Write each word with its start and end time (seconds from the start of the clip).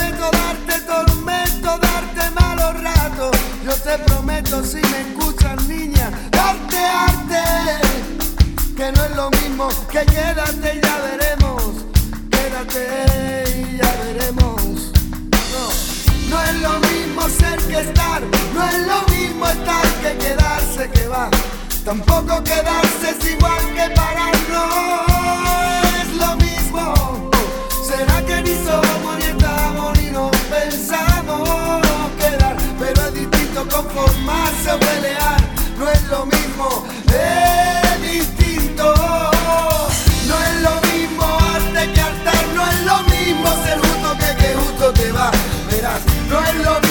prometo 0.00 0.30
darte 0.32 0.80
tormento, 0.80 1.78
darte 1.78 2.30
malos 2.40 2.82
ratos. 2.82 3.36
Yo 3.64 3.74
te 3.74 3.98
prometo, 3.98 4.64
si 4.64 4.80
me 4.80 5.00
escuchas, 5.00 5.62
niña, 5.66 6.10
darte 6.30 6.78
arte. 6.78 7.42
Que 8.76 8.92
no 8.92 9.04
es 9.04 9.16
lo 9.16 9.30
mismo 9.30 9.68
que 9.90 10.04
quédate 10.06 10.76
y 10.76 10.80
ya 10.80 10.98
veremos. 11.08 11.62
Quédate 12.30 13.44
y 13.58 13.76
ya 13.76 13.92
veremos. 14.04 14.92
No, 15.52 15.64
no 16.30 16.42
es 16.44 16.54
lo 16.62 16.78
mismo 16.88 17.28
ser 17.28 17.58
que 17.68 17.80
estar. 17.80 18.22
No 18.54 18.64
es 18.64 18.78
lo 18.86 19.02
mismo 19.14 19.46
estar 19.46 19.86
que 20.02 20.16
quedarse 20.16 20.90
que 20.90 21.08
va. 21.08 21.28
Tampoco 21.84 22.42
quedarse 22.42 23.10
es 23.10 23.32
igual 23.32 23.64
que 23.74 23.94
parar. 23.94 24.34
No 24.48 24.66
es 26.00 26.08
lo 26.16 26.36
mismo. 26.36 27.30
¿Será 27.86 28.24
que 28.24 28.42
ni 28.42 28.54
somos 28.64 29.29
no 33.64 33.68
conformarse 33.68 34.72
o 34.72 34.78
pelear, 34.78 35.40
no 35.78 35.88
es 35.90 36.02
lo 36.08 36.26
mismo, 36.26 36.84
es 37.08 38.02
distinto. 38.02 38.94
No 40.28 40.36
es 40.48 40.62
lo 40.62 40.80
mismo 40.92 41.24
arte 41.54 41.92
que 41.92 42.00
altar, 42.00 42.44
no 42.54 42.66
es 42.70 42.80
lo 42.84 43.02
mismo 43.14 43.48
ser 43.64 43.78
justo 43.78 44.16
que 44.18 44.36
que 44.36 44.54
justo 44.54 44.92
te 44.92 45.12
va. 45.12 45.30
Verás, 45.70 46.00
no 46.28 46.40
es 46.44 46.54
lo 46.54 46.80
mismo. 46.80 46.89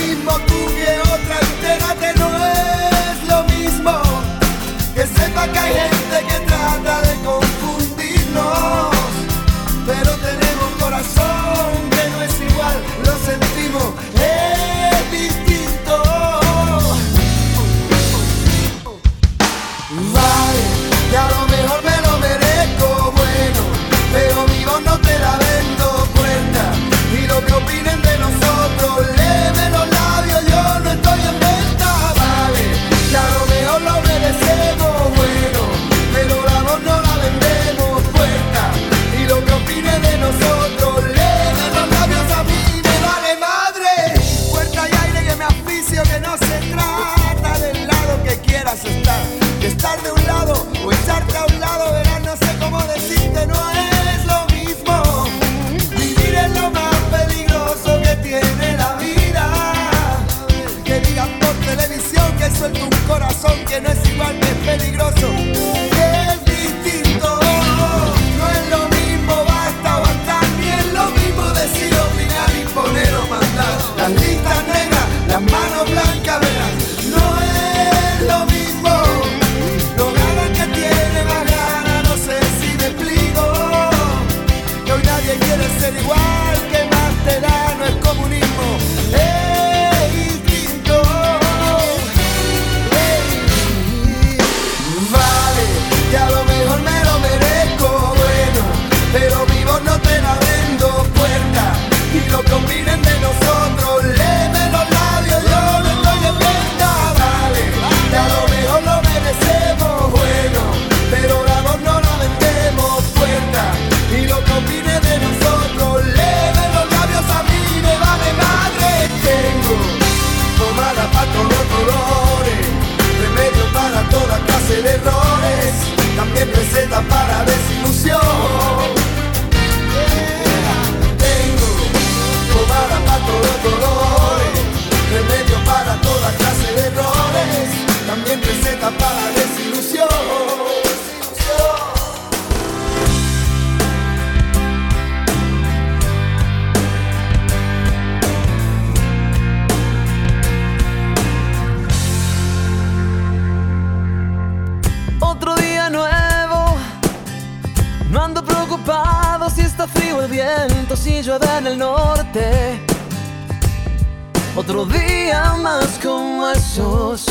Otro 164.70 164.86
día 164.86 165.56
más 165.64 165.98
como 165.98 166.48
esos 166.48 167.26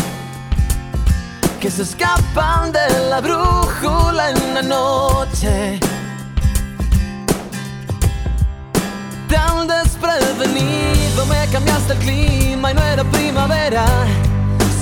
que 1.60 1.70
se 1.70 1.82
escapan 1.82 2.72
de 2.72 2.80
la 3.08 3.20
brújula 3.20 4.30
en 4.30 4.54
la 4.54 4.62
noche. 4.62 5.78
Tan 9.28 9.68
desprevenido 9.68 11.26
me 11.26 11.46
cambiaste 11.52 11.92
el 11.92 11.98
clima 12.00 12.72
y 12.72 12.74
no 12.74 12.82
era 12.82 13.04
primavera. 13.04 13.86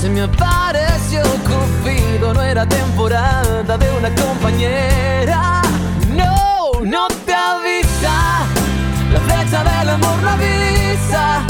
Se 0.00 0.08
me 0.08 0.22
apareció 0.22 1.24
Cupido, 1.44 2.32
no 2.32 2.42
era 2.42 2.66
temporada 2.66 3.76
de 3.76 3.90
una 3.98 4.14
compañera. 4.14 5.60
No, 6.08 6.80
no 6.80 7.06
te 7.26 7.34
avisa, 7.34 8.46
la 9.12 9.20
flecha 9.20 9.62
del 9.62 9.90
amor 9.90 10.22
no 10.22 10.30
avisa. 10.30 11.44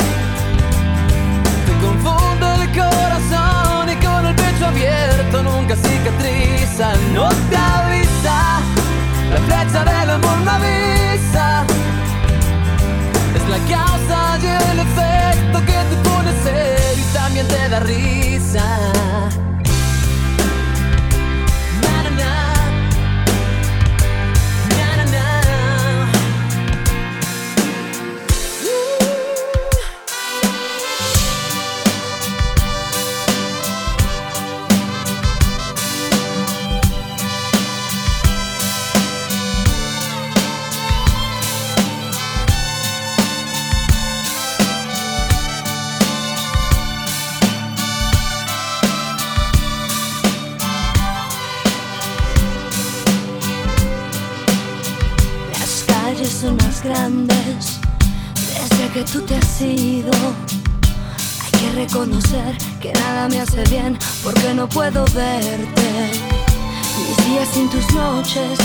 Días 67.36 67.48
sin 67.48 67.68
tus 67.68 67.92
noches, 67.92 68.58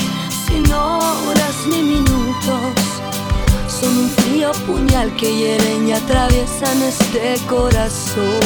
sin 0.47 0.71
horas 0.71 1.55
ni 1.69 1.81
minutos, 1.81 2.75
son 3.67 3.97
un 3.97 4.09
frío 4.09 4.51
puñal 4.65 5.13
que 5.15 5.35
hieren 5.35 5.87
y 5.87 5.91
atraviesan 5.91 6.81
este 6.81 7.37
corazón. 7.47 8.39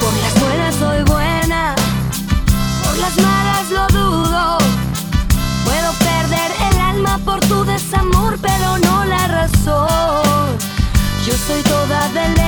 Por 0.00 0.14
las 0.22 0.34
buenas 0.40 0.74
soy 0.74 1.02
buena, 1.04 1.74
por 2.84 2.98
las 2.98 3.16
malas 3.16 3.70
lo 3.70 3.86
dudo. 3.98 4.58
Puedo 5.64 5.92
perder 6.08 6.50
el 6.70 6.80
alma 6.80 7.18
por 7.24 7.40
tu 7.40 7.64
desamor, 7.64 8.36
pero 8.40 8.78
no 8.78 9.04
la 9.04 9.28
razón. 9.28 10.58
Yo 11.24 11.34
soy 11.46 11.62
toda 11.62 12.08
de 12.08 12.41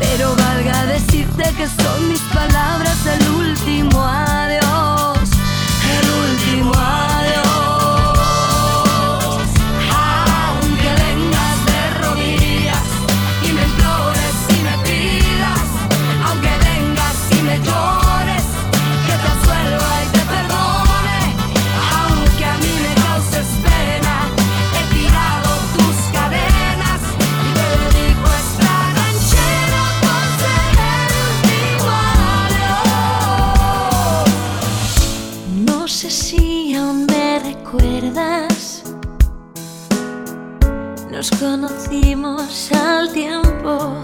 Pero 0.00 0.34
valga 0.34 0.86
decirte 0.86 1.44
que 1.56 1.68
son 1.68 2.08
mis 2.08 2.20
palabras 2.32 2.96
el 3.06 3.28
último 3.30 4.02
adiós, 4.02 5.28
el 5.98 6.06
último 6.10 6.72
adiós. 6.74 7.09
Nos 41.20 41.30
conocimos 41.32 42.72
al 42.72 43.12
tiempo, 43.12 43.94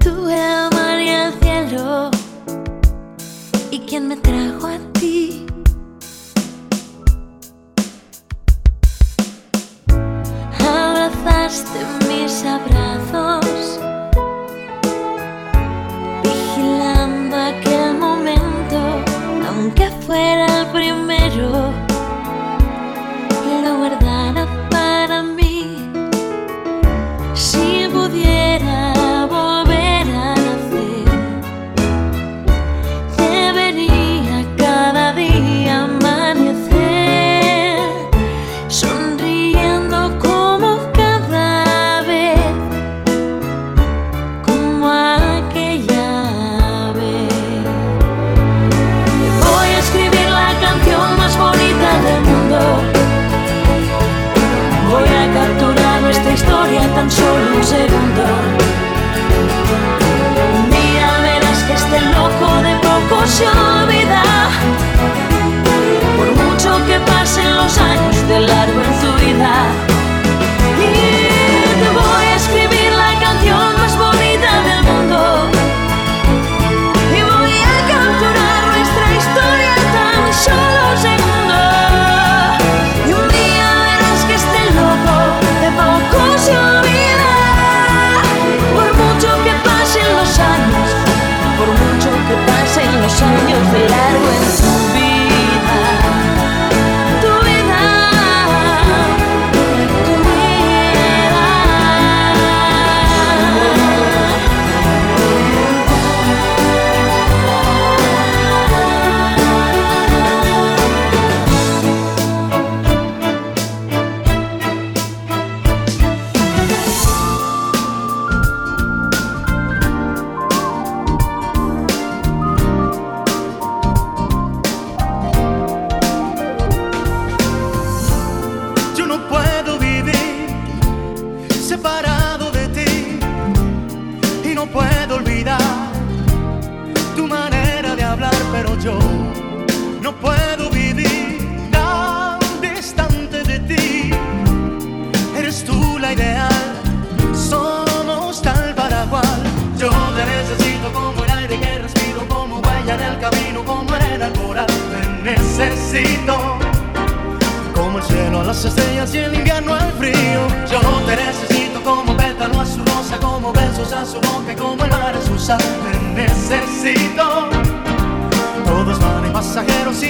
tú 0.00 0.28
el 0.28 0.68
mar 0.76 1.00
y 1.00 1.08
el 1.08 1.32
cielo, 1.40 2.10
y 3.70 3.78
quien 3.78 4.08
me 4.08 4.18
trajo 4.18 4.66
a 4.66 4.78
ti. 5.00 5.45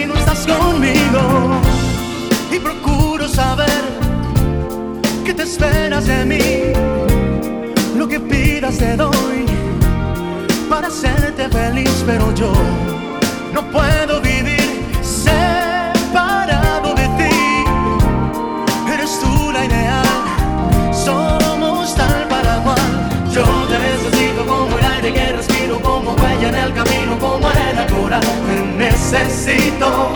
no 0.07 0.15
estás 0.15 0.47
conmigo 0.47 1.61
y 2.53 2.59
procuro 2.59 3.29
saber 3.29 3.83
qué 5.25 5.35
te 5.35 5.43
esperas 5.43 6.07
de 6.07 6.25
mí. 6.25 6.39
Lo 7.97 8.07
que 8.09 8.21
pidas 8.21 8.79
te 8.79 8.97
doy 8.97 9.47
para 10.69 10.89
hacerte 10.89 11.49
feliz, 11.49 12.05
pero 12.07 12.33
yo 12.35 12.53
no 13.53 13.63
puedo 13.71 14.21
vivir 14.21 14.85
separado 15.03 16.95
de 16.95 17.07
ti. 17.19 17.65
Eres 18.93 19.19
tú 19.21 19.53
la 19.53 19.65
ideal, 19.65 20.07
somos 20.93 21.95
tal 21.95 22.29
para 22.29 22.63
cual. 22.63 23.09
Yo 23.33 23.45
te 23.71 23.79
necesito 23.79 24.47
como 24.47 24.79
el 24.79 24.85
aire 24.85 25.13
que 25.13 25.33
respiro, 25.33 25.81
como 25.81 26.13
huella 26.13 26.49
en 26.49 26.55
el 26.55 26.73
camino, 26.75 27.19
como 27.19 27.46
ahora 28.07 28.21
te 28.21 28.63
necesito. 28.79 30.13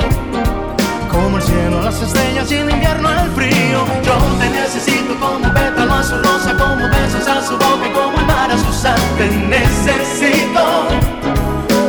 Como 1.11 1.39
el 1.39 1.43
cielo, 1.43 1.83
las 1.83 2.01
estrellas 2.01 2.51
y 2.53 2.57
en 2.57 2.71
invierno 2.71 3.11
el 3.11 3.31
frío. 3.33 3.85
Yo 4.05 4.15
te 4.39 4.49
necesito 4.49 5.19
como 5.19 5.53
pétalo 5.53 5.95
a 5.95 6.03
su 6.03 6.17
rosa, 6.19 6.57
como 6.57 6.89
besos 6.89 7.27
a 7.27 7.43
su 7.45 7.55
boca 7.55 7.89
y 7.89 7.93
como 7.93 8.17
el 8.19 8.27
mar 8.27 8.51
a 8.51 8.59
su 8.59 8.73
sal. 8.73 8.99
Te 9.19 9.27
necesito. 9.27 10.87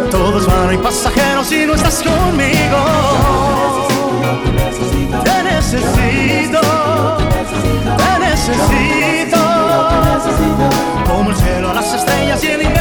Todo 0.10 0.40
es 0.40 0.46
vano 0.48 0.74
y 0.74 0.78
pasajero 0.78 1.44
si 1.44 1.66
no 1.66 1.76
estás 1.76 2.02
conmigo. 2.02 2.80
Te 5.24 5.44
necesito. 5.44 6.62
Te 7.98 8.20
necesito. 8.20 9.42
Como 11.08 11.30
el 11.30 11.36
cielo, 11.36 11.74
las 11.74 11.94
estrellas 11.94 12.44
y 12.44 12.48
el 12.48 12.62
invierno. 12.64 12.81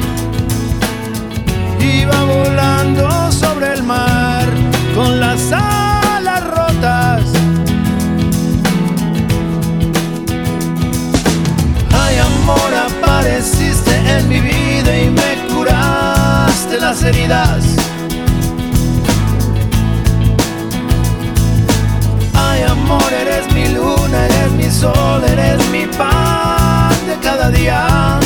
Volando 2.33 3.29
sobre 3.29 3.73
el 3.73 3.83
mar 3.83 4.45
con 4.95 5.19
las 5.19 5.51
alas 5.51 6.43
rotas. 6.45 7.23
Ay 11.91 12.15
amor, 12.29 12.71
apareciste 12.89 13.93
en 14.15 14.29
mi 14.29 14.39
vida 14.39 14.91
y 14.97 15.09
me 15.09 15.31
curaste 15.53 16.79
las 16.79 17.03
heridas. 17.03 17.63
Ay 22.33 22.63
amor, 22.63 23.11
eres 23.23 23.53
mi 23.53 23.67
luna, 23.75 24.25
eres 24.25 24.51
mi 24.53 24.71
sol, 24.71 25.21
eres 25.25 25.59
mi 25.69 25.85
pan 25.85 26.95
de 27.07 27.15
cada 27.21 27.49
día. 27.49 28.20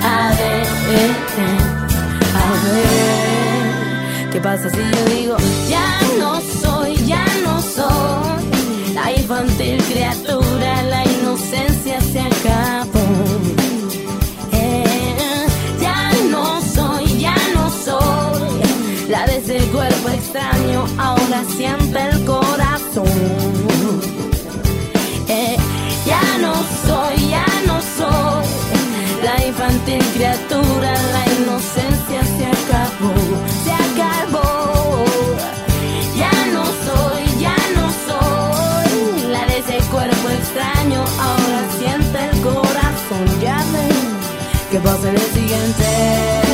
A 0.00 0.30
ver, 0.30 0.66
eh, 0.90 1.12
eh, 1.38 1.58
a 2.34 2.46
ver, 2.64 4.30
¿qué 4.30 4.40
pasa 4.40 4.70
si 4.70 4.78
yo 4.78 5.04
digo, 5.14 5.36
ya 5.68 6.00
no 6.18 6.40
soy, 6.40 6.96
ya 7.06 7.24
no 7.44 7.60
soy 7.60 8.94
la 8.94 9.12
infantil 9.12 9.82
criatura, 9.84 10.82
la 10.82 11.04
inocencia 11.04 12.00
se 12.00 12.20
acabó? 12.20 13.06
Eh, 14.52 15.46
ya 15.80 16.10
no 16.30 16.60
soy, 16.62 17.18
ya 17.18 17.36
no 17.54 17.70
soy 17.70 19.08
la 19.08 19.26
de 19.26 19.36
ese 19.38 19.58
cuerpo 19.68 20.08
extraño, 20.08 20.86
ahora 20.98 21.44
siente 21.56 21.98
el 22.10 22.24
corazón. 22.24 23.67
criatura, 30.18 30.92
la 31.12 31.24
inocencia 31.38 32.20
se 32.36 32.46
acabó, 32.46 33.14
se 33.62 33.72
acabó. 33.72 35.04
Ya 36.16 36.32
no 36.52 36.64
soy, 36.86 37.24
ya 37.38 37.56
no 37.76 37.86
soy 38.08 39.30
la 39.30 39.46
de 39.46 39.58
ese 39.58 39.78
cuerpo 39.90 40.28
extraño. 40.28 41.04
Ahora 41.20 41.60
siente 41.78 42.18
el 42.30 42.40
corazón, 42.40 43.40
ya 43.40 43.64
ven 43.72 44.08
que 44.72 44.80
pasa 44.80 45.08
el 45.08 45.18
siguiente. 45.18 46.47